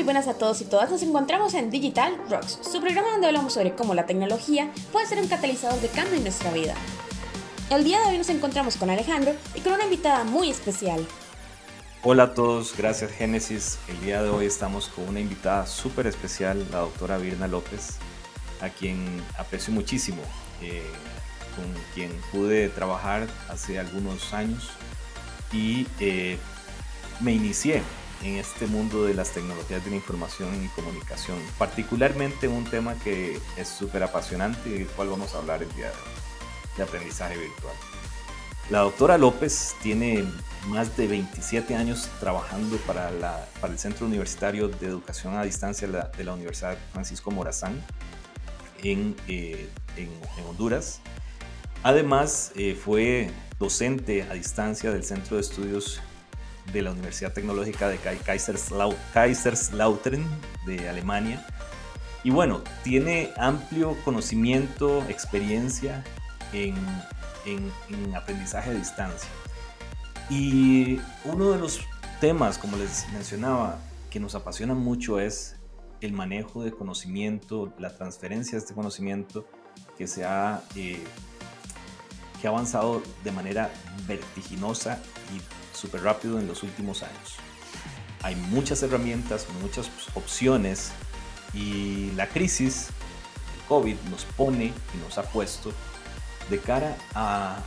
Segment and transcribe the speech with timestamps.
[0.00, 0.90] muy buenas a todos y todas.
[0.90, 5.18] Nos encontramos en Digital Rocks, su programa donde hablamos sobre cómo la tecnología puede ser
[5.18, 6.74] un catalizador de cambio en nuestra vida.
[7.68, 11.06] El día de hoy nos encontramos con Alejandro y con una invitada muy especial.
[12.02, 13.78] Hola a todos, gracias Génesis.
[13.88, 17.98] El día de hoy estamos con una invitada súper especial, la doctora Virna López,
[18.62, 20.22] a quien aprecio muchísimo,
[20.62, 20.82] eh,
[21.56, 24.70] con quien pude trabajar hace algunos años
[25.52, 26.38] y eh,
[27.20, 27.82] me inicié
[28.22, 33.38] en este mundo de las tecnologías de la información y comunicación, particularmente un tema que
[33.56, 37.36] es súper apasionante y del cual vamos a hablar el día de hoy, de aprendizaje
[37.38, 37.74] virtual.
[38.70, 40.24] La doctora López tiene
[40.68, 45.88] más de 27 años trabajando para, la, para el Centro Universitario de Educación a Distancia
[45.88, 47.84] de la, Universidad Francisco Morazán
[48.82, 50.10] en, eh, en,
[50.48, 51.00] Honduras.
[51.82, 56.00] Además, eh, fue docente a distancia del Centro de Estudios
[56.72, 57.98] de la Universidad Tecnológica de
[59.12, 60.24] Kaiserslautern
[60.66, 61.44] de Alemania.
[62.22, 66.04] Y bueno, tiene amplio conocimiento, experiencia
[66.52, 66.74] en,
[67.46, 69.28] en, aprendizaje a distancia.
[70.28, 71.80] Y uno de los
[72.20, 73.78] temas, como les mencionaba,
[74.10, 75.56] que nos apasiona mucho es
[76.00, 79.46] el manejo de conocimiento, la transferencia de este conocimiento
[79.96, 81.02] que se ha, eh,
[82.40, 83.70] que ha avanzado de manera
[84.06, 85.00] vertiginosa
[85.34, 87.36] y súper rápido en los últimos años.
[88.22, 90.92] Hay muchas herramientas, muchas opciones
[91.54, 92.88] y la crisis,
[93.56, 95.72] el COVID, nos pone y nos ha puesto
[96.50, 97.58] de cara a,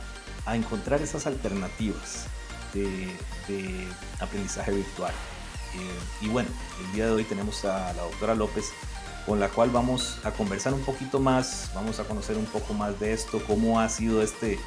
[0.54, 2.26] encontrar esas alternativas
[2.74, 3.08] de,
[4.20, 5.12] aprendizaje virtual.
[5.74, 6.48] Eh, y bueno,
[6.80, 8.66] el día de hoy tenemos a la doctora López
[9.26, 13.00] con la cual vamos a conversar un poquito más, vamos a conocer un poco más
[13.00, 14.58] de esto, cómo ha sido este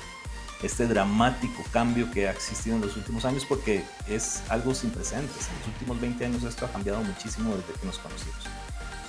[0.63, 5.47] este dramático cambio que ha existido en los últimos años porque es algo sin precedentes.
[5.49, 8.37] En los últimos 20 años esto ha cambiado muchísimo desde que nos conocimos.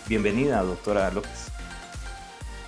[0.09, 1.51] Bienvenida, doctora López.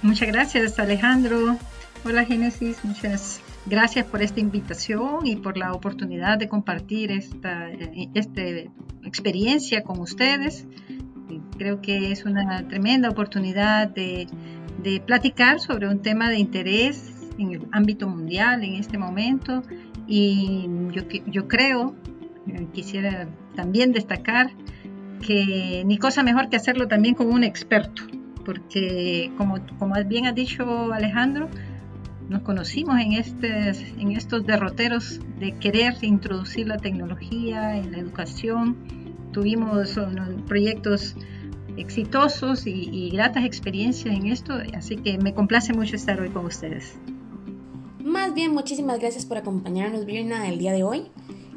[0.02, 1.58] Muchas gracias, Alejandro.
[2.04, 2.82] Hola, Génesis.
[2.84, 7.68] Muchas gracias por esta invitación y por la oportunidad de compartir esta,
[8.14, 8.42] esta
[9.04, 10.66] experiencia con ustedes.
[11.58, 14.26] Creo que es una tremenda oportunidad de,
[14.82, 19.62] de platicar sobre un tema de interés en el ámbito mundial en este momento
[20.06, 21.94] y yo, yo creo,
[22.46, 24.50] eh, quisiera también destacar
[25.20, 28.02] que ni cosa mejor que hacerlo también con un experto,
[28.44, 31.48] porque como, como bien ha dicho Alejandro,
[32.28, 38.76] nos conocimos en, este, en estos derroteros de querer introducir la tecnología en la educación,
[39.32, 39.98] tuvimos
[40.46, 41.16] proyectos
[41.76, 46.46] exitosos y, y gratas experiencias en esto, así que me complace mucho estar hoy con
[46.46, 46.98] ustedes.
[48.20, 51.06] Más bien, muchísimas gracias por acompañarnos, Virna, el día de hoy.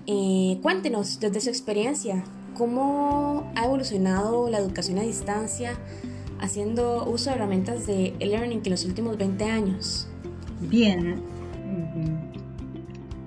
[0.07, 5.73] Eh, cuéntenos desde su experiencia, ¿cómo ha evolucionado la educación a distancia
[6.39, 10.07] haciendo uso de herramientas de e-learning en los últimos 20 años?
[10.61, 11.21] Bien,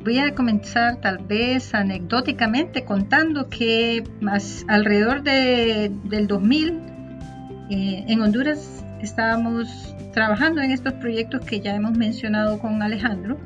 [0.02, 6.68] voy a comenzar tal vez anecdóticamente contando que más alrededor de, del 2000
[7.68, 13.36] eh, en Honduras estábamos trabajando en estos proyectos que ya hemos mencionado con Alejandro.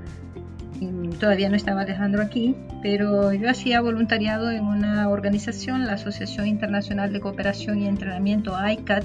[1.19, 7.13] todavía no estaba Alejandro aquí, pero yo hacía voluntariado en una organización, la Asociación Internacional
[7.13, 9.03] de Cooperación y Entrenamiento ICAT,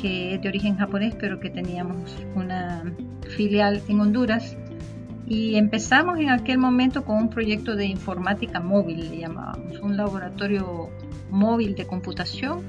[0.00, 2.84] que es de origen japonés, pero que teníamos una
[3.36, 4.56] filial en Honduras.
[5.26, 10.88] Y empezamos en aquel momento con un proyecto de informática móvil, le llamábamos, un laboratorio
[11.32, 12.62] móvil de computación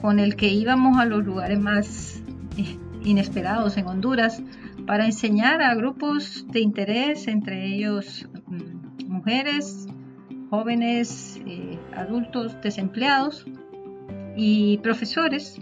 [0.00, 2.22] con el que íbamos a los lugares más
[2.56, 4.42] eh, inesperados en Honduras
[4.86, 9.86] para enseñar a grupos de interés, entre ellos mm, mujeres,
[10.50, 13.44] jóvenes, eh, adultos desempleados
[14.36, 15.58] y profesores,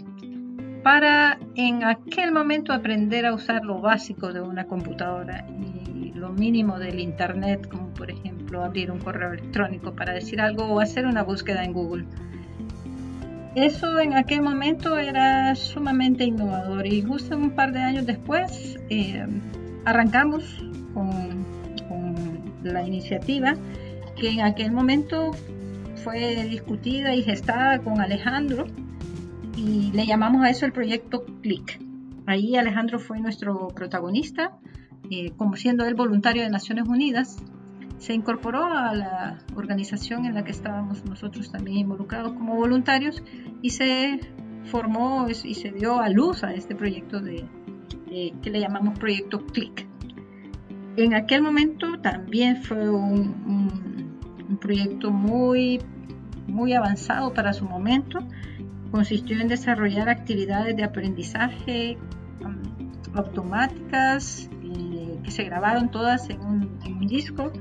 [0.83, 6.77] para en aquel momento aprender a usar lo básico de una computadora y lo mínimo
[6.77, 11.23] del Internet, como por ejemplo abrir un correo electrónico para decir algo o hacer una
[11.23, 12.05] búsqueda en Google.
[13.55, 19.25] Eso en aquel momento era sumamente innovador y justo un par de años después eh,
[19.85, 20.61] arrancamos
[20.93, 21.45] con,
[22.63, 23.53] la iniciativa
[24.17, 25.31] que en aquel momento
[26.03, 28.65] fue discutida y gestada con Alejandro
[29.55, 31.79] y le llamamos a eso el proyecto CLIC.
[32.25, 34.57] Ahí Alejandro fue nuestro protagonista,
[35.11, 37.37] eh, como siendo él voluntario de Naciones Unidas
[37.97, 43.23] se incorporó a la organización en la que estábamos nosotros también involucrados como voluntarios
[43.61, 44.19] y se
[44.65, 47.45] formó y se dio a luz a este proyecto de,
[48.41, 49.87] que le llamamos proyecto CLIC.
[50.97, 54.05] En aquel momento también fue un,
[54.61, 55.79] proyecto muy
[56.47, 58.19] muy avanzado para su momento.
[58.91, 61.97] Consistió en desarrollar actividades de aprendizaje
[62.41, 64.49] um, automáticas
[65.25, 67.51] que se grabaron todas en un, en un disco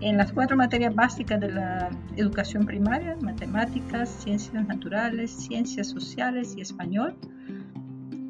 [0.00, 6.60] en las cuatro materias básicas de la educación primaria, matemáticas, ciencias naturales, ciencias sociales y
[6.60, 7.14] español.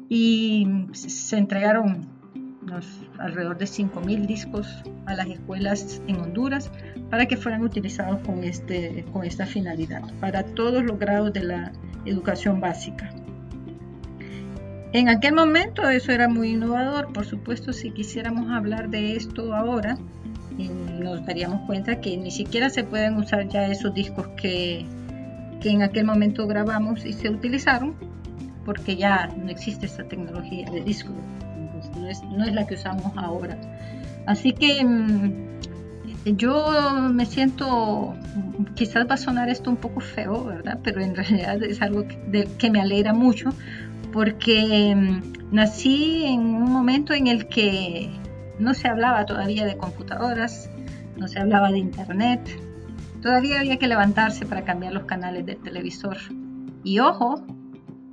[0.07, 2.07] Y se entregaron
[3.19, 6.71] alrededor de 5.000 discos a las escuelas en Honduras
[7.09, 11.71] para que fueran utilizados con, este, con esta finalidad, para todos los grados de la
[12.05, 13.09] educación básica.
[14.93, 19.97] En aquel momento eso era muy innovador, por supuesto si quisiéramos hablar de esto ahora,
[20.57, 24.85] nos daríamos cuenta que ni siquiera se pueden usar ya esos discos que,
[25.61, 27.95] que en aquel momento grabamos y se utilizaron,
[28.65, 31.11] porque ya no existe esa tecnología de disco,
[31.97, 33.57] no, es, no es la que usamos ahora.
[34.25, 35.45] Así que mm,
[36.37, 36.71] yo
[37.13, 38.15] me siento,
[38.75, 40.79] quizás va a sonar esto un poco feo, ¿verdad?
[40.83, 42.05] Pero en realidad es algo
[42.57, 43.49] que me alegra mucho
[44.15, 48.09] porque mm, nací en un momento en el que
[48.59, 50.69] no se hablaba todavía de computadoras,
[51.17, 52.39] no se hablaba de internet,
[53.21, 56.15] todavía había que levantarse para cambiar los canales del televisor.
[56.85, 57.45] Y ojo,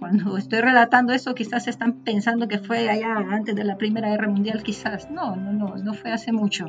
[0.01, 4.29] cuando estoy relatando eso, quizás están pensando que fue allá antes de la Primera Guerra
[4.29, 5.09] Mundial, quizás.
[5.09, 6.67] No, no, no, no fue hace mucho.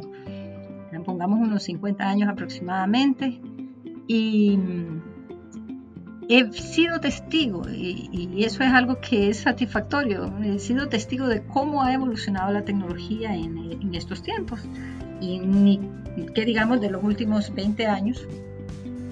[1.05, 3.41] Pongamos unos 50 años aproximadamente.
[4.07, 4.59] Y
[6.29, 11.83] he sido testigo, y, eso es algo que es satisfactorio, he sido testigo de cómo
[11.83, 14.59] ha evolucionado la tecnología en, estos tiempos,
[15.21, 15.79] y ni,
[16.33, 18.27] que digamos de los últimos 20 años,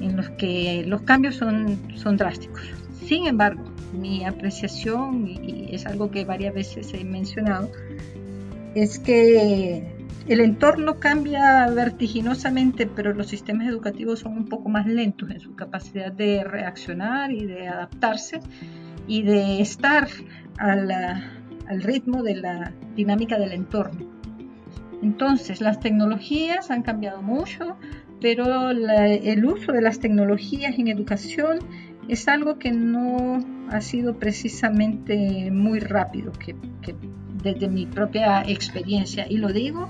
[0.02, 2.62] en los que los cambios son, son drásticos.
[3.06, 3.64] Sin embargo,
[3.94, 7.72] mi apreciación, y es algo que varias veces he mencionado,
[8.74, 15.30] es que el entorno cambia vertiginosamente, pero los sistemas educativos son un poco más lentos
[15.32, 18.40] en su capacidad de reaccionar y de adaptarse
[19.08, 20.08] y de estar
[20.58, 24.12] al ritmo de la dinámica del entorno.
[25.02, 27.78] Entonces, las tecnologías han cambiado mucho,
[28.22, 31.60] pero el uso de las tecnologías en educación
[32.08, 33.40] es algo que no
[33.70, 36.56] ha sido precisamente muy rápido, que
[37.42, 39.88] desde mi propia experiencia, y lo digo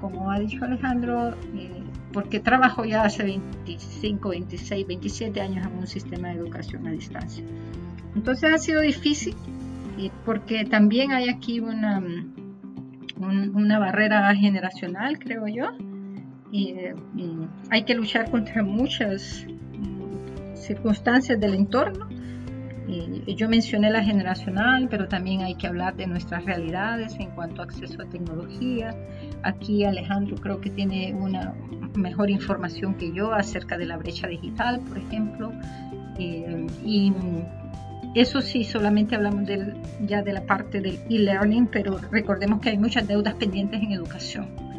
[0.00, 1.82] como ha dicho Alejandro, eh,
[2.12, 7.44] porque trabajo ya hace 25, 26, 27 años en un sistema de educación a distancia.
[8.14, 9.36] Entonces ha sido difícil
[10.24, 12.02] porque también hay aquí una,
[13.18, 15.66] una barrera generacional, creo yo,
[16.52, 16.74] y,
[17.70, 19.46] hay que luchar contra muchas
[19.78, 22.08] mm, circunstancias del entorno.
[23.26, 27.62] Y yo mencioné la generacional, pero también hay que hablar de nuestras realidades en cuanto
[27.62, 28.94] a acceso a tecnología,
[29.42, 31.54] Aquí Alejandro creo que tiene una
[31.94, 35.52] mejor información que yo acerca de la brecha digital, por ejemplo.
[36.18, 37.12] Eh, y
[38.14, 39.48] eso sí, solamente hablamos
[40.00, 44.69] ya de la parte del e-learning, pero recordemos que hay muchas deudas pendientes en educación.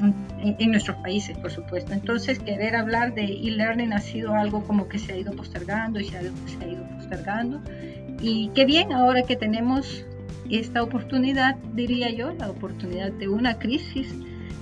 [0.00, 1.92] En, nuestros países, por supuesto.
[1.92, 6.04] Entonces, querer hablar de e-learning ha sido algo como que se ha ido postergando y
[6.04, 7.62] se ha, se ha ido postergando.
[8.20, 10.04] Y qué bien ahora que tenemos
[10.50, 14.14] esta oportunidad, diría yo, la oportunidad de una crisis,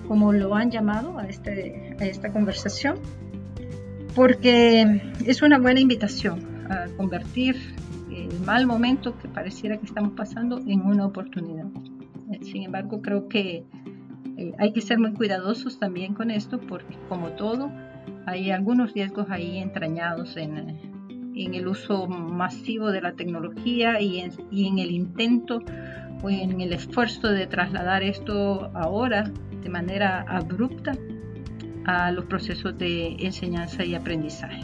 [0.09, 2.99] como lo han llamado a, este, a esta conversación,
[4.15, 7.57] porque es una buena invitación a convertir
[8.11, 11.67] el mal momento que pareciera que estamos pasando en una oportunidad.
[12.43, 13.65] Sin embargo, creo que
[14.37, 17.71] eh, hay que ser muy cuidadosos también con esto, porque como todo,
[18.27, 20.95] hay algunos riesgos ahí entrañados en,
[21.37, 25.61] en el uso masivo de la tecnología y en, el intento
[26.23, 29.31] o en el esfuerzo de trasladar esto ahora
[29.63, 30.93] de manera abrupta
[31.87, 34.63] a los procesos de enseñanza y aprendizaje.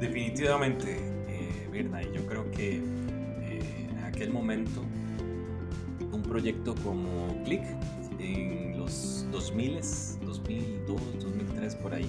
[0.00, 0.96] Definitivamente,
[1.28, 4.84] eh, Birna, yo creo que eh, en aquel momento
[6.12, 7.62] un proyecto como Click
[8.18, 9.80] en los 2000,
[10.24, 12.08] 2002, 2003 por ahí,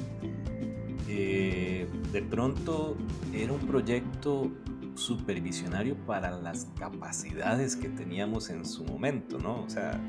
[1.08, 2.98] eh, de pronto
[3.34, 4.51] era un proyecto
[4.96, 9.63] supervisionario para las capacidades que teníamos en su momento, ¿no?
[9.63, 10.00] O sea,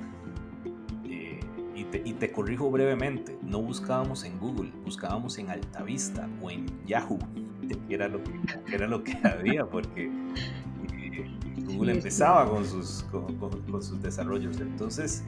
[1.04, 1.40] eh,
[1.74, 7.18] y, te, corrijo brevemente, no buscábamos en Google, buscábamos en Altavista o en Yahoo,
[7.88, 8.32] que era lo que,
[8.72, 10.10] era lo que había, porque
[10.92, 11.30] eh,
[11.66, 14.60] Google empezaba con sus, con sus desarrollos.
[14.60, 15.24] Entonces,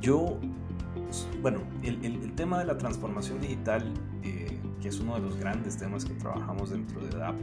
[0.00, 0.38] yo
[1.40, 5.76] bueno, el, el, tema de la transformación digital, eh, que es uno de los grandes
[5.76, 7.36] temas que trabajamos dentro de DAP,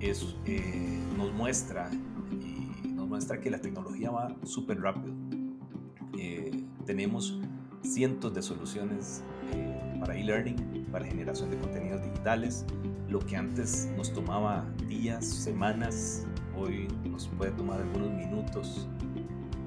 [0.00, 1.90] es, eh, nos muestra
[2.30, 5.14] y nos muestra que la tecnología va súper rápido.
[6.18, 7.40] Eh, tenemos
[7.82, 9.22] cientos de soluciones
[10.00, 12.66] para e-learning, para generación de contenidos digitales.
[13.08, 18.88] Lo que antes nos tomaba días, semanas, hoy nos puede tomar algunos minutos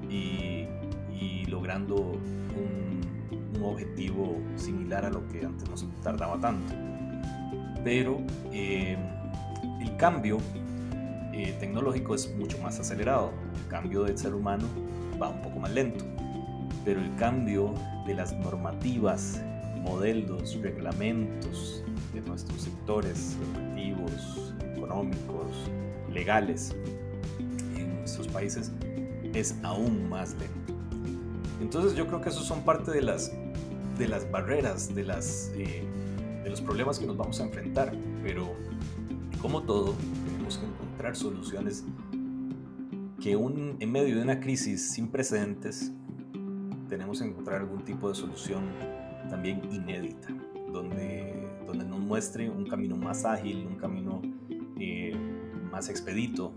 [0.08, 0.66] y,
[1.48, 3.00] logrando un,
[3.54, 6.74] un, objetivo similar a lo que antes nos tardaba tanto.
[7.82, 8.20] Pero
[8.52, 8.96] eh,
[9.80, 10.38] el cambio
[11.32, 14.66] eh, tecnológico es mucho más acelerado, el cambio del ser humano
[15.20, 16.04] va un poco más lento,
[16.84, 17.74] pero el cambio
[18.06, 19.42] de las normativas,
[19.76, 25.70] modelos, reglamentos de nuestros sectores educativos, económicos,
[26.12, 26.74] legales
[27.76, 28.72] en nuestros países
[29.38, 30.74] es aún más lento.
[31.60, 33.32] Entonces yo creo que esos son parte de las,
[33.98, 35.84] de las barreras, de, las, eh,
[36.44, 37.92] de los problemas que nos vamos a enfrentar,
[38.22, 38.54] pero
[39.40, 41.84] como todo, tenemos que encontrar soluciones
[43.20, 45.92] que un, en medio de una crisis sin precedentes
[46.88, 48.64] tenemos que encontrar algún tipo de solución
[49.28, 50.28] también inédita,
[50.72, 54.22] donde, donde nos muestre un camino más ágil, un camino
[54.78, 55.14] eh,
[55.70, 56.52] más expedito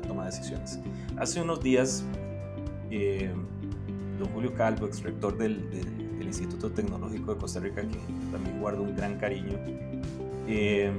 [0.00, 0.78] toma de decisiones.
[1.16, 2.04] Hace unos días,
[2.90, 3.32] eh,
[4.18, 5.66] don Julio Calvo, ex rector del,
[6.28, 7.96] Instituto Tecnológico de Costa Rica, que
[8.30, 9.58] también guardo un gran cariño,
[10.46, 10.92] eh,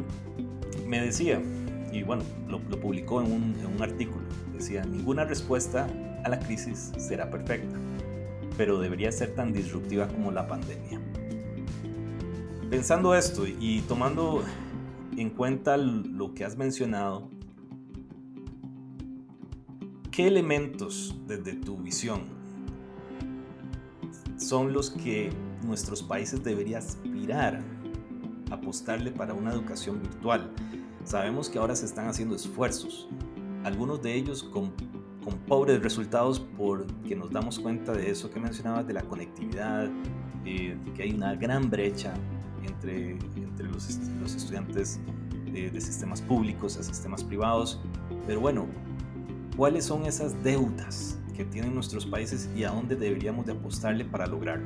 [0.88, 1.40] me decía,
[1.92, 4.26] y bueno, lo, publicó en un artículo,
[4.58, 5.88] decía, ninguna respuesta
[6.24, 7.78] a la crisis será perfecta,
[8.58, 11.00] pero debería ser tan disruptiva como la pandemia.
[12.70, 14.44] Pensando esto y tomando
[15.18, 17.30] en cuenta lo que has mencionado,
[20.20, 22.24] ¿qué elementos desde tu visión
[24.36, 25.30] son los que
[25.66, 27.62] nuestros países deberían aspirar
[28.52, 30.52] a apostarle para una educación virtual?
[31.06, 33.08] Sabemos que ahora se están haciendo esfuerzos,
[33.64, 34.74] algunos de ellos con,
[35.24, 39.90] con pobres resultados porque nos damos cuenta de eso que mencionabas, de la conectividad,
[40.44, 42.14] eh, que hay una gran brecha
[42.68, 45.00] entre, entre los, los estudiantes
[45.46, 47.80] de, de sistemas públicos a sistemas privados.
[48.28, 48.68] Pero bueno,
[49.60, 54.26] ¿cuáles son esas deudas que tienen nuestros países y a dónde deberíamos de apostarle para
[54.26, 54.66] lograrlo?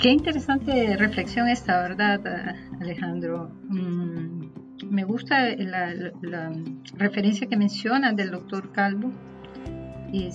[0.00, 3.52] Qué interesante reflexión esta, ¿verdad, Alejandro?
[3.68, 4.48] Mm,
[4.90, 6.52] me gusta la,
[6.96, 9.12] referencia que menciona del doctor Calvo
[10.12, 10.28] y,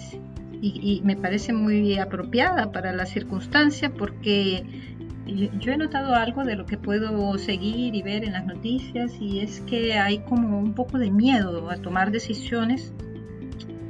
[0.62, 4.63] y, me parece muy apropiada para la circunstancia porque
[5.60, 9.42] yo he notado algo de lo que puedo seguir y ver en las noticias y
[9.42, 12.94] es que hay como un poco de miedo a tomar decisiones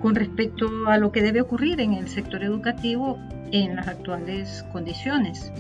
[0.02, 3.18] con respecto a lo que debe ocurrir en el sector educativo
[3.52, 5.52] en las actuales condiciones.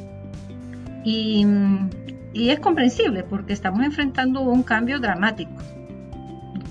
[1.04, 1.46] Y
[2.34, 5.52] es comprensible porque estamos enfrentando un cambio dramático.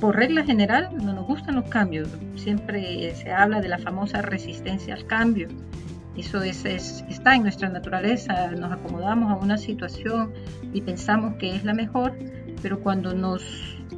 [0.01, 2.09] Por regla general no nos gustan los cambios.
[2.37, 5.49] Siempre se habla de la famosa resistencia al cambio.
[6.17, 8.53] Eso es, está en nuestra naturaleza.
[8.53, 10.33] Nos acomodamos a una situación
[10.73, 12.17] y pensamos que es la mejor,
[12.63, 13.43] pero cuando nos,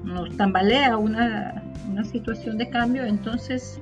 [0.04, 3.80] nos tambalea una, una situación de cambio, entonces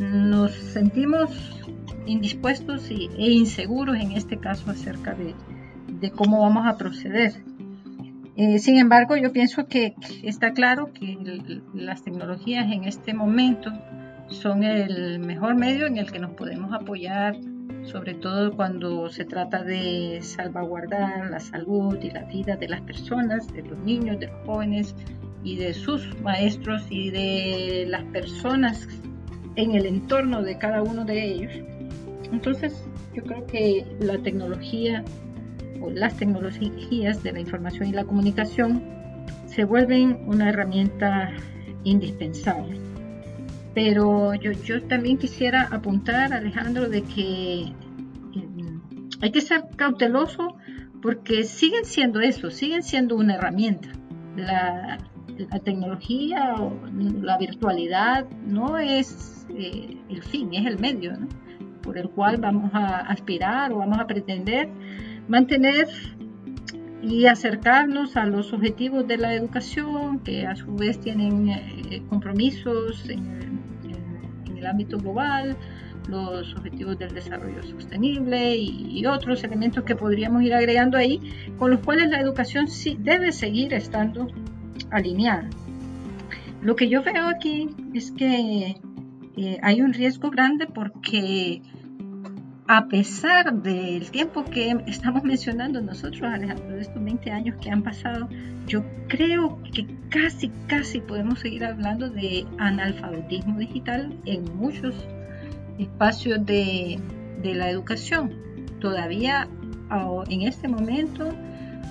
[0.00, 1.30] nos sentimos
[2.06, 5.34] indispuestos e inseguros en este caso acerca de,
[6.00, 7.32] de cómo vamos a proceder.
[8.36, 11.18] Eh, sin embargo, yo pienso que está claro que
[11.74, 13.70] las tecnologías en este momento
[14.28, 17.36] son el mejor medio en el que nos podemos apoyar,
[17.84, 23.52] sobre todo cuando se trata de salvaguardar la salud y la vida de las personas,
[23.52, 24.94] de los niños, de los jóvenes
[25.44, 28.88] y de sus maestros y de las personas
[29.56, 31.52] en el entorno de cada uno de ellos.
[32.32, 35.04] Entonces, yo creo que la tecnología
[35.90, 38.82] las tecnologías de la información y la comunicación
[39.46, 41.32] se vuelven una herramienta
[41.84, 42.78] indispensable.
[43.74, 47.74] Pero yo, yo también quisiera apuntar, Alejandro, de que eh,
[49.20, 50.56] hay que ser cauteloso
[51.00, 53.88] porque siguen siendo eso, siguen siendo una herramienta.
[54.36, 54.98] La,
[55.36, 56.72] la tecnología o
[57.22, 61.12] la virtualidad no es eh, el fin, es el medio
[61.82, 64.68] por el cual vamos a aspirar o vamos a pretender
[65.28, 65.88] mantener
[67.02, 73.08] y acercarnos a los objetivos de la educación, que a su vez tienen eh, compromisos
[73.08, 73.60] en,
[74.56, 75.56] el ámbito global,
[76.08, 81.18] los objetivos del desarrollo sostenible y, otros elementos que podríamos ir agregando ahí,
[81.58, 84.28] con los cuales la educación sí debe seguir estando
[84.92, 85.50] alineada.
[86.60, 88.76] Lo que yo veo aquí es que
[89.36, 91.62] eh, hay un riesgo grande porque
[92.74, 97.82] a pesar del tiempo que estamos mencionando nosotros, Alejandro, de estos 20 años que han
[97.82, 98.30] pasado,
[98.66, 104.94] yo creo que casi, casi podemos seguir hablando de analfabetismo digital en muchos
[105.78, 106.98] espacios de,
[107.42, 108.32] la educación.
[108.80, 109.46] Todavía
[110.30, 111.28] en este momento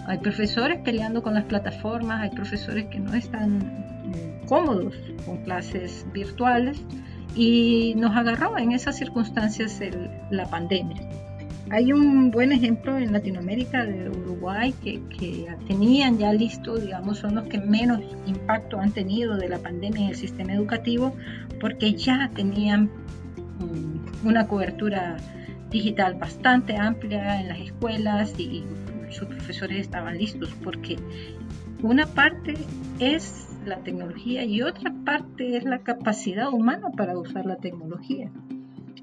[0.07, 4.95] hay profesores peleando con las plataformas, hay profesores que no están mm, cómodos
[5.27, 6.81] con clases virtuales
[7.35, 9.79] y nos agarró en esas circunstancias
[10.29, 11.01] la pandemia.
[11.69, 14.99] Hay un buen ejemplo en Latinoamérica de Uruguay que,
[15.67, 20.09] tenían ya listo, digamos, son los que menos impacto han tenido de la pandemia en
[20.09, 21.15] el sistema educativo
[21.61, 22.89] porque ya tenían
[23.59, 25.15] mm, una cobertura
[25.69, 28.65] digital bastante amplia en las escuelas y
[29.09, 30.97] sus profesores estaban listos porque
[31.81, 32.55] una parte
[32.99, 38.31] es la tecnología y otra parte es la capacidad humana para usar la tecnología.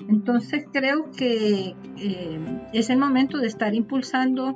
[0.09, 2.41] Entonces creo que eh,
[2.73, 4.55] es el momento de estar impulsando,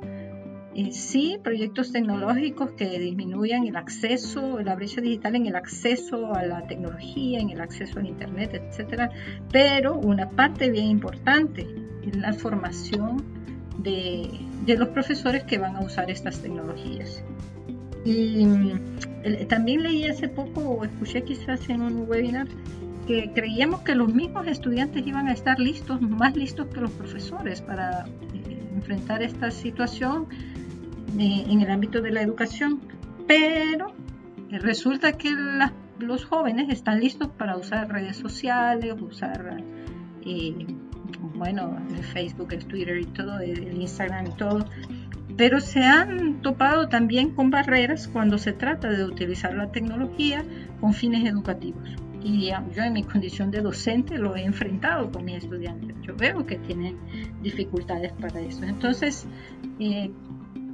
[0.73, 6.43] eh, sí, proyectos tecnológicos que disminuyan el acceso, la brecha digital en el acceso a
[6.43, 9.11] la tecnología, en el acceso al Internet, etcétera,
[9.51, 11.67] pero una parte bien importante
[12.01, 13.23] es la formación
[13.77, 14.29] de,
[14.65, 17.23] de los profesores que van a usar estas tecnologías.
[18.05, 22.47] Y mm, también leí hace poco, o escuché quizás en un webinar,
[23.07, 27.61] que creíamos que los mismos estudiantes iban a estar listos, más listos que los profesores
[27.61, 30.27] para eh, enfrentar esta situación
[31.19, 32.81] eh, en el ámbito de la educación,
[33.27, 33.93] pero
[34.49, 35.31] resulta que
[35.99, 39.63] los jóvenes están listos para usar redes sociales, usar,
[40.25, 40.65] eh,
[41.35, 44.65] bueno, el Facebook, el Twitter y todo, el Instagram y todo,
[45.37, 50.43] pero se han topado también con barreras cuando se trata de utilizar la tecnología
[50.79, 51.89] con fines educativos
[52.23, 55.95] y yo en mi condición de docente lo he enfrentado con mis estudiantes.
[56.01, 56.97] Yo veo que tienen
[57.41, 58.63] dificultades para eso.
[58.63, 59.27] Entonces,
[59.79, 60.09] eh,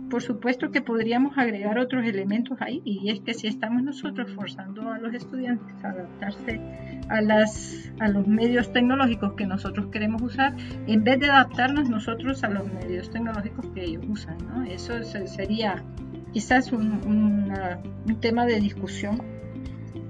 [0.10, 4.92] por supuesto que podríamos agregar otros elementos ahí y es que si estamos nosotros forzando
[4.92, 6.60] a los estudiantes a adaptarse
[7.10, 10.56] a, las, a los medios tecnológicos que nosotros queremos usar,
[10.88, 14.64] en vez de adaptarnos nosotros a los medios tecnológicos que ellos usan, ¿no?
[14.64, 15.84] eso sería
[16.34, 17.52] quizás un,
[18.06, 19.22] un tema de discusión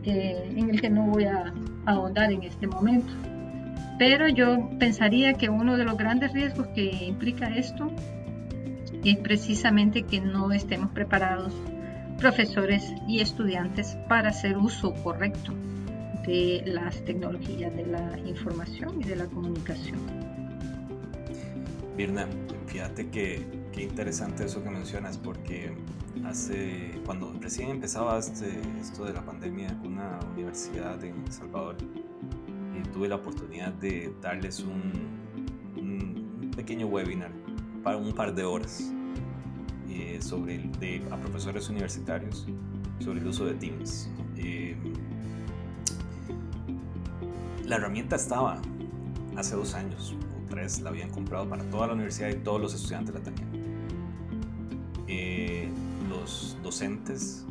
[0.04, 1.54] en el que no voy a,
[1.86, 3.12] ahondar en este momento.
[3.97, 7.91] Pero yo pensaría que uno de los grandes riesgos que implica esto
[9.03, 11.53] es precisamente que no estemos preparados
[12.17, 15.53] profesores y estudiantes para hacer uso correcto
[16.25, 19.99] de las tecnologías de la información y de la comunicación.
[21.95, 22.27] Birna,
[22.67, 25.71] fíjate que qué interesante eso que mencionas porque
[26.25, 28.47] hace, cuando recién empezaba este,
[28.79, 31.77] esto de la pandemia, una universidad en El Salvador,
[32.77, 35.19] y tuve la oportunidad de darles un,
[36.55, 37.31] pequeño webinar
[37.84, 38.92] para un par de horas
[39.89, 42.48] eh, sobre de, a profesores universitarios
[43.00, 44.10] sobre el uso de Teams.
[44.38, 44.76] Eh,
[47.65, 48.62] la herramienta estaba
[49.36, 52.74] hace dos años o tres, la habían comprado para toda la universidad y todos los
[52.74, 53.50] estudiantes la tenían.
[55.08, 55.70] Eh,
[56.63, 57.46] docentes,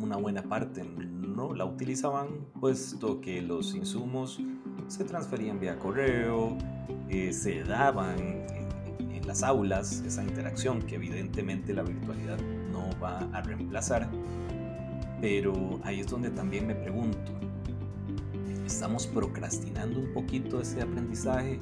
[0.00, 2.28] una buena parte no la utilizaban,
[2.60, 4.40] puesto que los insumos
[4.88, 6.56] se transferían vía correo,
[7.08, 8.44] eh, se daban
[9.34, 12.38] las aulas, esa interacción que evidentemente la virtualidad
[12.70, 14.08] no va a reemplazar.
[15.20, 17.32] Pero ahí es donde también me pregunto,
[18.64, 21.58] ¿estamos procrastinando un poquito ese aprendizaje?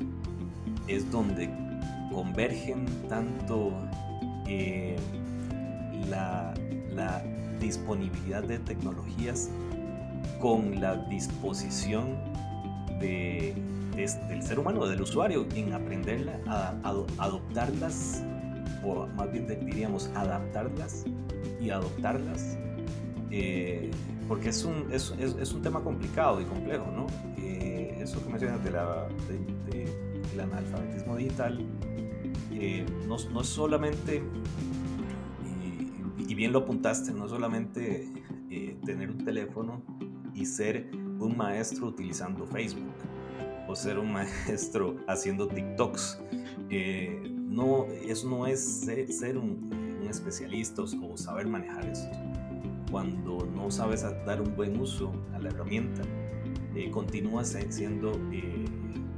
[0.86, 1.48] Es donde
[2.12, 3.72] convergen tanto
[4.46, 4.98] eh,
[6.10, 6.52] la,
[7.58, 9.48] disponibilidad de tecnologías
[10.40, 12.18] con la disposición
[13.00, 13.54] de,
[13.94, 16.74] del ser humano, del usuario, en aprenderla, a,
[17.18, 18.22] adoptarlas,
[18.84, 21.04] o más bien diríamos adaptarlas
[21.60, 22.58] y adoptarlas,
[23.30, 23.90] eh,
[24.28, 27.06] porque es un, es, es, un tema complicado y complejo, ¿no?
[27.38, 31.64] Eh, eso que mencionas de del analfabetismo digital,
[32.52, 34.22] eh, no, no es solamente
[36.32, 38.08] y bien lo apuntaste, no solamente
[38.50, 39.82] eh, tener un teléfono
[40.34, 42.94] y ser un maestro utilizando Facebook
[43.72, 44.12] o ser un
[44.46, 46.20] maestro haciendo TikToks.
[46.70, 52.16] Eh, no, eso no es ser, un, especialista o saber manejar esto.
[52.90, 56.02] Cuando no sabes dar un buen uso a la herramienta,
[56.74, 58.12] eh, continúas siendo,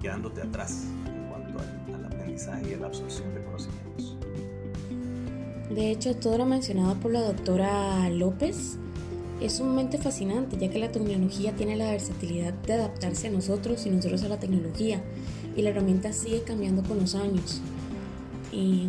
[0.01, 4.17] quedándote atrás en cuanto al, al aprendizaje y a la absorción de conocimientos.
[5.71, 8.79] De hecho, todo lo mencionado por la doctora López
[9.47, 13.91] es sumamente fascinante, ya que la tecnología tiene la versatilidad de adaptarse a nosotros y
[13.91, 15.03] nosotros a la tecnología,
[15.57, 17.61] y la herramienta sigue cambiando con los años.
[18.53, 18.89] Y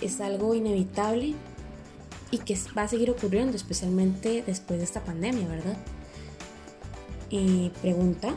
[0.00, 1.34] es algo inevitable
[2.30, 5.76] y que va a seguir ocurriendo, especialmente después de esta pandemia, ¿verdad?
[7.28, 8.34] Y pregunta,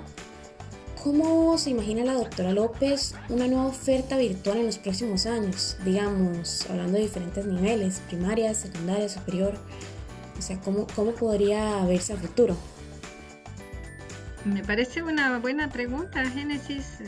[1.04, 5.76] ¿Cómo se imagina la doctora López una nueva oferta virtual en los próximos años?
[5.84, 9.56] Digamos, hablando de diferentes niveles, primaria, secundaria, superior.
[10.38, 12.58] O sea, ¿cómo, cómo podría verse a futuro?
[14.46, 17.00] Me parece una buena pregunta, Génesis.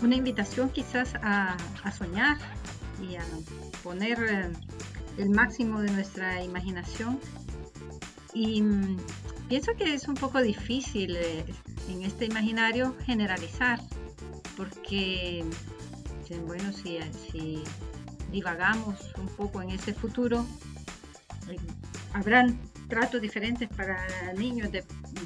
[0.00, 1.56] Una invitación quizás a,
[1.96, 2.38] soñar
[3.02, 3.24] y a
[3.82, 4.52] poner eh,
[5.18, 7.20] el máximo de nuestra imaginación.
[8.32, 8.96] Y mm,
[9.50, 11.44] pienso que es un poco difícil eh,
[11.90, 13.78] en este imaginario generalizar,
[14.56, 15.44] porque,
[16.46, 16.98] bueno, si,
[17.30, 17.62] si
[18.32, 20.46] divagamos un poco en ese futuro,
[21.50, 21.56] eh,
[22.16, 23.98] habrán tratos diferentes para
[24.36, 24.82] niños de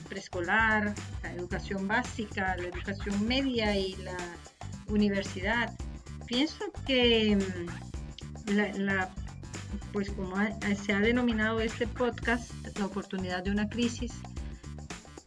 [0.08, 4.16] preescolar, la educación básica, la educación media y la
[4.88, 5.72] universidad.
[6.26, 8.50] Pienso que mm,
[9.92, 10.34] pues como
[10.74, 14.12] se ha denominado este podcast, la oportunidad de una crisis,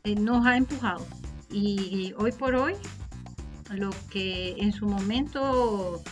[0.04, 1.08] eh, nos ha empujado.
[1.50, 2.74] Y hoy por hoy,
[3.70, 6.04] lo que en su momento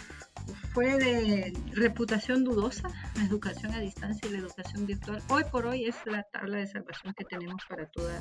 [0.74, 2.90] fue de reputación dudosa,
[3.22, 6.68] la educación a distancia y la educación virtual, hoy por hoy es la tabla de
[6.68, 8.20] salvación que tenemos para toda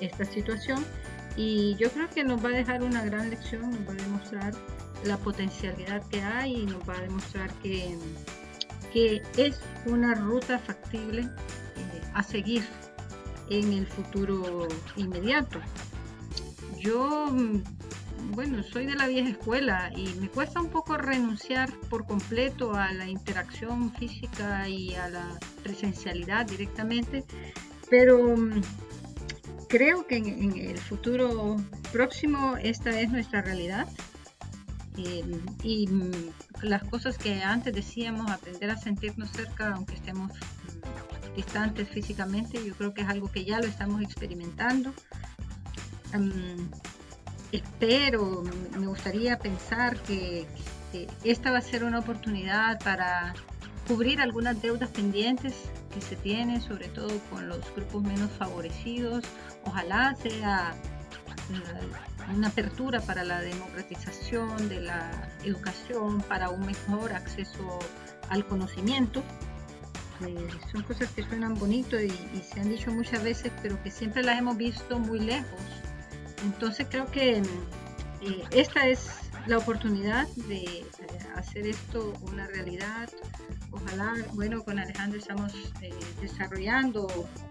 [0.00, 0.82] esta situación.
[1.36, 4.54] Y yo creo que nos va a dejar una gran lección, nos va a demostrar
[5.04, 7.98] la potencialidad que hay y nos va a demostrar que,
[8.92, 12.64] que es una ruta factible eh, a seguir
[13.50, 15.60] en el futuro inmediato.
[16.78, 17.30] Yo,
[18.32, 22.92] bueno, soy de la vieja escuela y me cuesta un poco renunciar por completo a
[22.92, 27.24] la interacción física y a la presencialidad directamente,
[27.88, 28.60] pero mm,
[29.68, 31.56] creo que en, el futuro
[31.92, 33.88] próximo esta es nuestra realidad.
[34.96, 35.24] Eh,
[35.62, 36.10] y mm,
[36.62, 40.32] las cosas que antes decíamos, aprender a sentirnos cerca aunque estemos
[41.36, 44.92] distantes físicamente, yo creo que es algo que ya lo estamos experimentando.
[47.52, 48.42] Espero,
[48.78, 50.46] me gustaría pensar que,
[51.22, 53.32] esta va a ser una oportunidad para
[53.86, 55.54] cubrir algunas deudas pendientes
[55.94, 59.24] que se tienen, sobre todo con los grupos menos favorecidos.
[59.64, 60.74] Ojalá sea
[62.34, 67.78] una apertura para la democratización de la educación, para un mejor acceso
[68.30, 69.22] al conocimiento
[70.70, 72.10] son cosas que suenan bonito y,
[72.42, 75.60] se han dicho muchas veces, pero que siempre las hemos visto muy lejos.
[76.44, 79.08] Entonces creo que eh, esta es
[79.46, 80.84] la oportunidad de
[81.36, 83.08] hacer esto una realidad.
[83.70, 87.08] Ojalá, bueno, con Alejandro estamos eh, desarrollando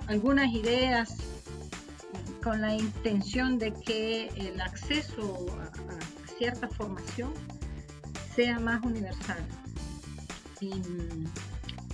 [0.08, 1.16] algunas ideas
[2.44, 7.34] con la intención de que el acceso a, cierta formación
[8.36, 9.46] sea más universal.
[10.62, 10.72] Y,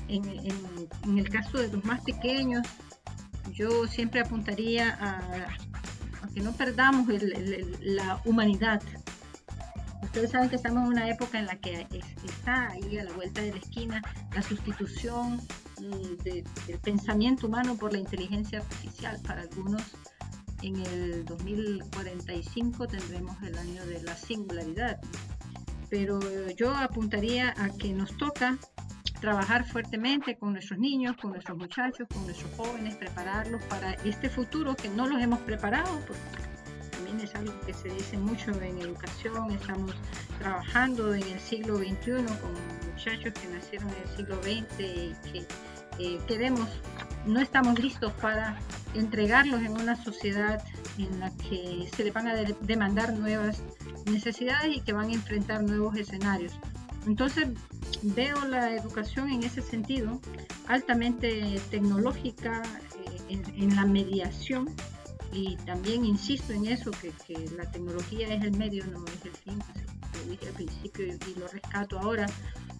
[0.07, 2.67] en, el caso de los más pequeños,
[3.51, 5.74] yo siempre apuntaría a,
[6.35, 7.07] que no perdamos
[7.79, 8.81] la humanidad.
[10.03, 11.87] Ustedes saben que estamos en una época en la que
[12.25, 14.01] está ahí a la vuelta de la esquina
[14.35, 15.41] la sustitución
[15.79, 19.17] mm, del pensamiento humano por la inteligencia artificial.
[19.25, 19.81] Para algunos,
[20.61, 24.99] en el 2045 tendremos el año de la singularidad.
[25.89, 26.19] Pero
[26.51, 28.57] yo apuntaría a que nos toca
[29.25, 34.75] trabajar fuertemente con nuestros niños, con nuestros muchachos, con nuestros jóvenes, prepararlos para este futuro
[34.75, 36.21] que no los hemos preparado, porque
[36.91, 39.95] también es algo que se dice mucho en educación, estamos
[40.37, 42.53] trabajando en el siglo XXI con
[42.93, 45.47] muchachos que nacieron en el siglo XX y que
[45.97, 46.69] eh, queremos,
[47.25, 48.59] no estamos listos para
[48.93, 50.63] entregarlos en una sociedad
[50.99, 53.63] en la que se le van a demandar nuevas
[54.05, 56.53] necesidades y que van a enfrentar nuevos escenarios.
[57.07, 57.49] Entonces,
[58.13, 60.19] veo la educación en ese sentido
[60.67, 62.61] altamente tecnológica
[63.29, 64.75] eh, en, la mediación
[65.31, 67.11] y también insisto en eso, que,
[67.57, 69.59] la tecnología es el medio, no es el fin,
[70.13, 72.27] lo dije al principio y, lo rescato ahora.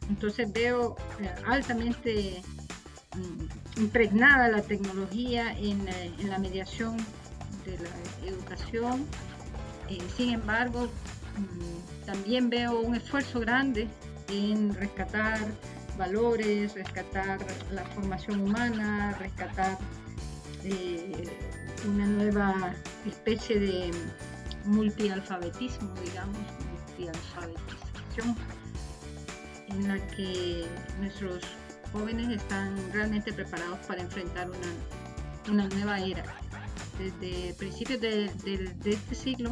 [0.09, 2.41] Entonces veo eh, altamente
[3.15, 6.97] mm, impregnada la tecnología en, eh, la mediación
[7.65, 9.05] de la educación.
[10.15, 10.87] sin embargo,
[11.37, 13.89] mm, también veo un esfuerzo grande
[14.29, 15.39] en rescatar
[15.97, 17.39] valores, rescatar
[17.71, 19.77] la formación humana, rescatar
[20.63, 21.29] eh,
[21.87, 22.73] una nueva
[23.05, 23.91] especie de
[24.65, 26.37] multialfabetismo, digamos,
[26.97, 28.35] multialfabetización,
[29.69, 30.65] en la que
[30.99, 31.43] nuestros
[31.91, 34.49] jóvenes están realmente preparados para enfrentar
[35.49, 36.23] una, nueva era.
[36.97, 38.25] Desde principios de,
[38.85, 39.51] este siglo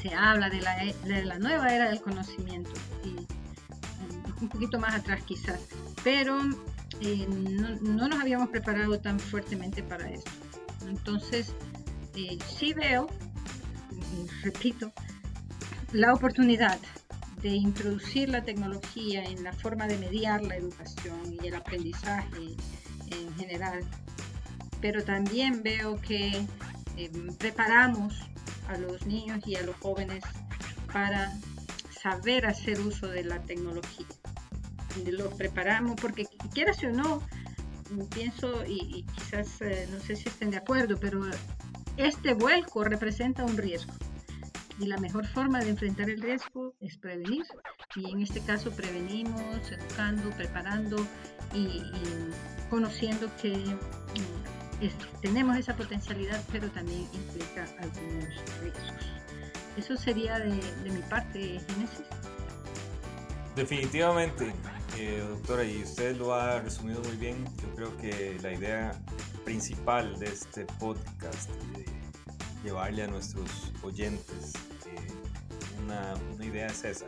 [0.00, 0.60] se habla de
[1.24, 2.70] la, nueva era del conocimiento
[4.40, 5.60] un poquito más atrás quizás,
[6.02, 6.40] pero
[7.00, 10.24] eh, no, nos habíamos preparado tan fuertemente para eso.
[10.88, 11.54] Entonces,
[12.14, 13.08] eh, sí veo
[14.42, 14.92] repito,
[15.92, 16.78] la oportunidad
[17.42, 22.54] de introducir la tecnología en la forma de mediar la educación y el aprendizaje
[23.10, 23.80] en general,
[24.80, 26.46] pero también veo que
[26.96, 28.14] em, preparamos
[28.68, 30.22] a los niños y a los jóvenes
[30.92, 31.32] para
[31.90, 34.06] saber hacer uso de la tecnología.
[35.10, 37.22] Los preparamos porque quieras o no,
[38.14, 41.22] pienso y, quizás eh, no sé si estén de acuerdo, pero
[41.96, 43.92] este vuelco representa un riesgo.
[44.78, 47.44] Y la mejor forma de enfrentar el riesgo es prevenir.
[47.96, 50.96] Y en este caso prevenimos, educando, preparando
[51.52, 51.82] y,
[52.70, 59.20] conociendo que mm, tenemos esa potencialidad, pero también implica algunos riesgos.
[59.76, 60.50] Eso sería de,
[60.90, 62.06] mi parte, Génesis.
[63.56, 64.52] Definitivamente,
[65.08, 67.44] doctora, y usted lo ha resumido muy bien.
[67.62, 68.92] Yo creo que la idea
[69.44, 71.84] principal de este podcast, de
[72.64, 74.52] llevarle a nuestros oyentes
[74.86, 77.06] eh, una, una idea es esa.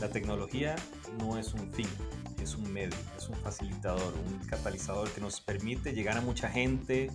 [0.00, 0.76] La tecnología
[1.18, 1.88] no es un fin,
[2.42, 7.10] es un medio, es un facilitador, un catalizador que nos permite llegar a mucha gente,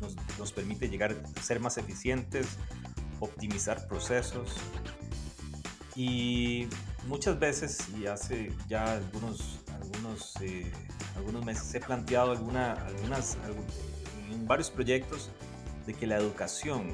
[0.00, 2.46] nos, nos, permite llegar a ser más eficientes,
[3.20, 4.54] optimizar procesos.
[5.94, 6.68] Y
[7.06, 10.70] muchas veces, y hace ya algunos, algunos, eh,
[11.16, 13.36] algunos meses, he planteado alguna, algunas,
[14.30, 15.30] en varios proyectos
[15.86, 16.88] de que la educación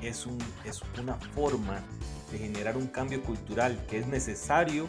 [0.00, 1.80] es, un, es una forma
[2.30, 4.88] de generar un cambio cultural que es necesario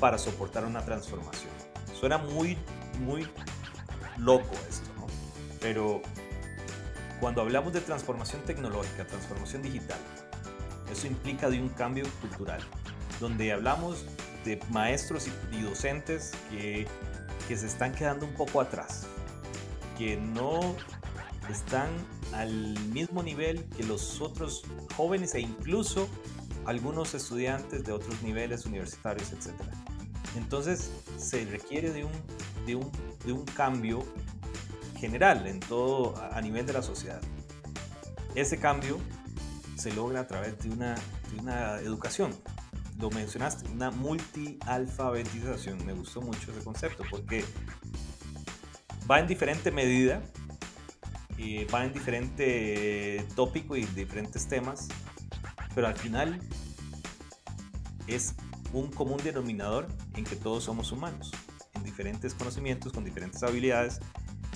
[0.00, 1.52] para soportar una transformación.
[1.98, 2.58] Suena muy,
[3.00, 3.28] muy
[4.18, 5.06] loco esto, ¿no?
[5.60, 6.02] Pero
[7.20, 9.98] cuando hablamos de transformación tecnológica, transformación digital,
[10.90, 12.60] eso implica de un cambio cultural,
[13.22, 14.04] donde hablamos
[14.44, 16.86] de maestros y, docentes que,
[17.46, 19.06] que se están quedando un poco atrás,
[19.96, 20.74] que no
[21.48, 21.88] están
[22.32, 24.64] al mismo nivel que los otros
[24.96, 26.08] jóvenes e incluso
[26.66, 29.52] algunos estudiantes de otros niveles universitarios, etc.
[30.36, 32.12] Entonces se requiere de un,
[32.66, 32.90] de un,
[33.24, 34.04] de un cambio
[34.98, 37.20] general, en todo a nivel de la sociedad.
[38.34, 38.98] Ese cambio
[39.76, 42.32] se logra a través de una, de una educación.
[42.98, 45.84] Lo mencionaste, una multialfabetización.
[45.84, 47.44] Me gustó mucho ese concepto porque
[49.10, 50.22] va en diferente medida,
[51.42, 54.88] y va en diferente tópico y diferentes temas,
[55.74, 56.40] pero al final
[58.06, 58.34] es
[58.72, 61.32] un común denominador en que todos somos humanos,
[61.74, 64.00] en diferentes conocimientos, con diferentes habilidades,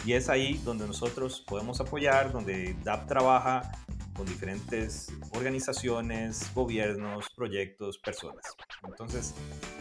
[0.05, 3.73] y es ahí donde nosotros podemos apoyar, donde DAP trabaja
[4.17, 8.45] con diferentes organizaciones, gobiernos, proyectos, personas.
[8.87, 9.35] Entonces,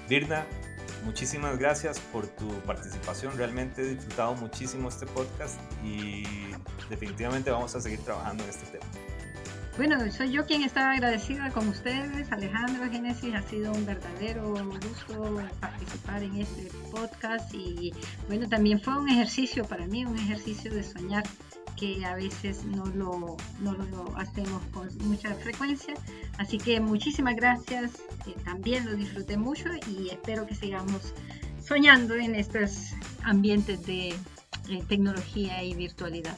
[0.10, 0.45] Virna,
[1.04, 3.38] muchísimas gracias por tu participación.
[3.38, 6.24] Realmente he disfrutado muchísimo este podcast y
[6.89, 8.86] definitivamente vamos a seguir trabajando en este tema.
[9.78, 15.38] Bueno, soy yo quien está agradecida con ustedes, Alejandro Génesis, ha sido un verdadero gusto
[15.60, 17.93] participar en este podcast y
[18.30, 21.26] bueno, también fue un ejercicio para mí, un ejercicio de soñar
[21.75, 25.93] que a veces no lo, no lo hacemos con mucha frecuencia.
[26.38, 27.91] Así que muchísimas gracias,
[28.27, 31.13] eh, también lo disfruté mucho y espero que sigamos
[31.65, 36.38] soñando en estos ambientes de eh, tecnología y virtualidad.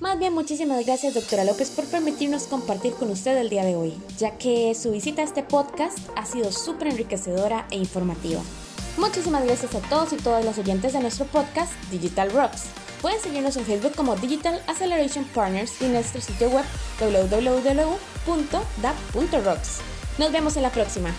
[0.00, 3.94] Más bien, muchísimas gracias, doctora López, por permitirnos compartir con usted el día de hoy,
[4.18, 8.42] ya que su visita a este podcast ha sido súper enriquecedora e informativa.
[8.98, 12.85] Muchísimas gracias a todos y todas las oyentes de nuestro podcast Digital Rocks.
[13.06, 16.64] Pueden seguirnos en Facebook como Digital Acceleration Partners y en nuestro sitio web
[16.98, 18.00] www.dap.rocks.
[20.18, 21.10] Nos vemos en la próxima.